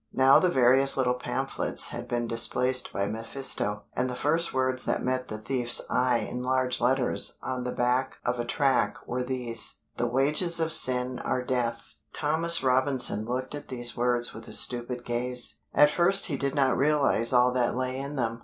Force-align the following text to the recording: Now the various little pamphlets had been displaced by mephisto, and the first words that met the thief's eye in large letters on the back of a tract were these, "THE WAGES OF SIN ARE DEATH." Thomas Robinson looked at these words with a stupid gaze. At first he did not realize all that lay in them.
Now 0.11 0.39
the 0.39 0.49
various 0.49 0.97
little 0.97 1.13
pamphlets 1.13 1.89
had 1.89 2.07
been 2.07 2.25
displaced 2.25 2.91
by 2.91 3.05
mephisto, 3.05 3.83
and 3.93 4.09
the 4.09 4.15
first 4.15 4.51
words 4.51 4.85
that 4.85 5.03
met 5.03 5.27
the 5.27 5.37
thief's 5.37 5.79
eye 5.91 6.17
in 6.27 6.41
large 6.41 6.81
letters 6.81 7.37
on 7.43 7.65
the 7.65 7.71
back 7.71 8.17
of 8.25 8.39
a 8.39 8.43
tract 8.43 9.07
were 9.07 9.21
these, 9.21 9.75
"THE 9.97 10.07
WAGES 10.07 10.59
OF 10.59 10.73
SIN 10.73 11.19
ARE 11.19 11.43
DEATH." 11.43 11.93
Thomas 12.13 12.63
Robinson 12.63 13.25
looked 13.25 13.53
at 13.53 13.67
these 13.67 13.95
words 13.95 14.33
with 14.33 14.47
a 14.47 14.53
stupid 14.53 15.05
gaze. 15.05 15.59
At 15.71 15.91
first 15.91 16.25
he 16.25 16.35
did 16.35 16.55
not 16.55 16.75
realize 16.77 17.31
all 17.31 17.51
that 17.51 17.77
lay 17.77 17.99
in 17.99 18.15
them. 18.15 18.39